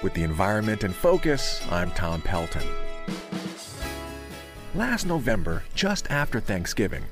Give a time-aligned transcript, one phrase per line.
[0.00, 2.62] With the environment in focus, I'm Tom Pelton.
[4.76, 7.02] Last November, just after Thanksgiving,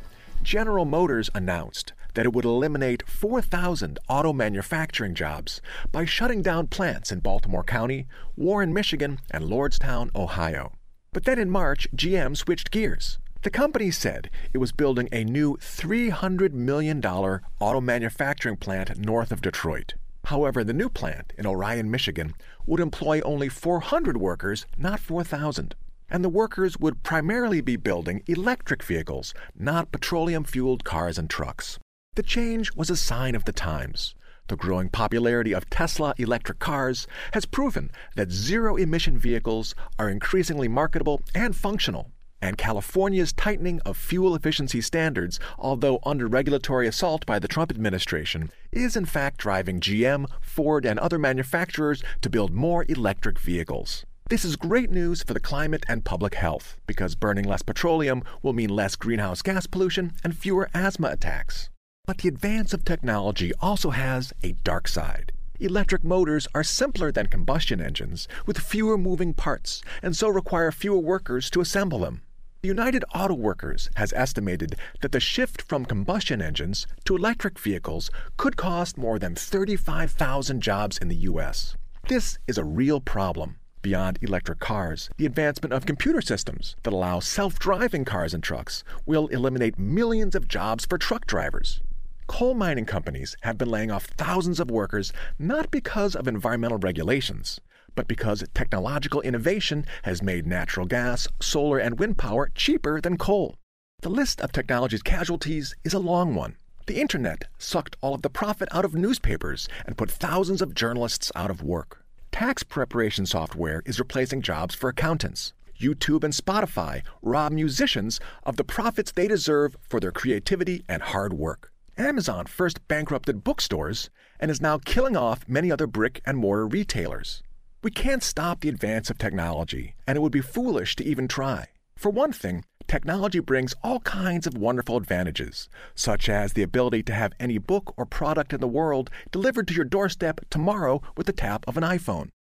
[0.44, 5.60] General Motors announced that it would eliminate 4,000 auto manufacturing jobs
[5.90, 10.70] by shutting down plants in Baltimore County, Warren, Michigan, and Lordstown, Ohio.
[11.12, 13.18] But then in March, GM switched gears.
[13.42, 19.42] The company said it was building a new $300 million auto manufacturing plant north of
[19.42, 19.94] Detroit.
[20.26, 22.34] However, the new plant in Orion, Michigan
[22.66, 25.74] would employ only 400 workers, not 4,000
[26.08, 31.78] and the workers would primarily be building electric vehicles, not petroleum fueled cars and trucks.
[32.14, 34.14] The change was a sign of the times.
[34.48, 40.68] The growing popularity of Tesla electric cars has proven that zero emission vehicles are increasingly
[40.68, 42.12] marketable and functional.
[42.46, 48.52] And California's tightening of fuel efficiency standards, although under regulatory assault by the Trump administration,
[48.70, 54.06] is in fact driving GM, Ford, and other manufacturers to build more electric vehicles.
[54.30, 58.52] This is great news for the climate and public health because burning less petroleum will
[58.52, 61.68] mean less greenhouse gas pollution and fewer asthma attacks.
[62.06, 65.32] But the advance of technology also has a dark side.
[65.58, 71.00] Electric motors are simpler than combustion engines with fewer moving parts and so require fewer
[71.00, 72.22] workers to assemble them.
[72.66, 78.56] United Auto Workers has estimated that the shift from combustion engines to electric vehicles could
[78.56, 81.76] cost more than 35,000 jobs in the U.S.
[82.08, 85.08] This is a real problem beyond electric cars.
[85.16, 90.34] The advancement of computer systems that allow self driving cars and trucks will eliminate millions
[90.34, 91.80] of jobs for truck drivers.
[92.26, 97.60] Coal mining companies have been laying off thousands of workers not because of environmental regulations,
[97.96, 103.56] but because technological innovation has made natural gas, solar, and wind power cheaper than coal.
[104.02, 106.56] The list of technology's casualties is a long one.
[106.86, 111.32] The internet sucked all of the profit out of newspapers and put thousands of journalists
[111.34, 112.04] out of work.
[112.30, 115.52] Tax preparation software is replacing jobs for accountants.
[115.80, 121.32] YouTube and Spotify rob musicians of the profits they deserve for their creativity and hard
[121.32, 121.72] work.
[121.98, 127.42] Amazon first bankrupted bookstores and is now killing off many other brick and mortar retailers.
[127.86, 131.66] We can't stop the advance of technology, and it would be foolish to even try.
[131.94, 137.14] For one thing, technology brings all kinds of wonderful advantages, such as the ability to
[137.14, 141.32] have any book or product in the world delivered to your doorstep tomorrow with the
[141.32, 142.30] tap of an iPhone.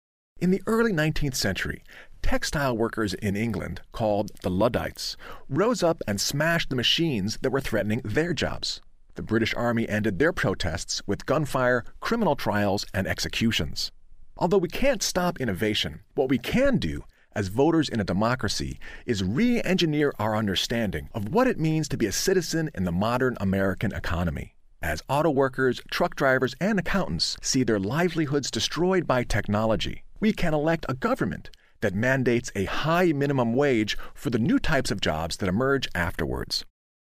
[0.40, 1.84] In the early 19th century,
[2.22, 5.16] textile workers in England, called the Luddites,
[5.48, 8.80] rose up and smashed the machines that were threatening their jobs.
[9.14, 13.92] The British Army ended their protests with gunfire, criminal trials, and executions.
[14.38, 17.04] Although we can't stop innovation, what we can do
[17.34, 21.96] as voters in a democracy is re engineer our understanding of what it means to
[21.96, 24.54] be a citizen in the modern American economy.
[24.82, 30.52] As auto workers, truck drivers, and accountants see their livelihoods destroyed by technology, we can
[30.52, 31.48] elect a government
[31.80, 36.64] that mandates a high minimum wage for the new types of jobs that emerge afterwards.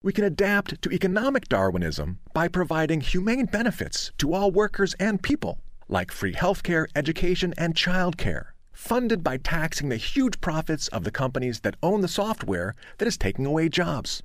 [0.02, 5.60] We can adapt to economic Darwinism by providing humane benefits to all workers and people,
[5.90, 11.60] like free healthcare, education, and childcare, funded by taxing the huge profits of the companies
[11.60, 14.22] that own the software that is taking away jobs.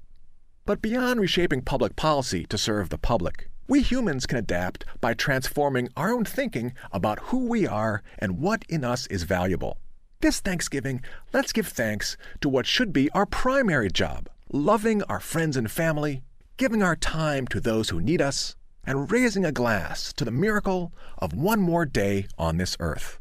[0.65, 5.89] But beyond reshaping public policy to serve the public, we humans can adapt by transforming
[5.97, 9.77] our own thinking about who we are and what in us is valuable.
[10.21, 11.01] This Thanksgiving,
[11.33, 16.21] let's give thanks to what should be our primary job loving our friends and family,
[16.57, 20.93] giving our time to those who need us, and raising a glass to the miracle
[21.17, 23.19] of one more day on this earth.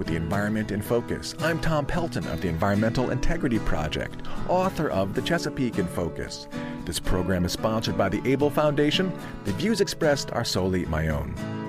[0.00, 1.34] with the environment in focus.
[1.40, 6.48] I'm Tom Pelton of the Environmental Integrity Project, author of The Chesapeake in Focus.
[6.86, 9.12] This program is sponsored by the Abell Foundation.
[9.44, 11.59] The views expressed are solely my own.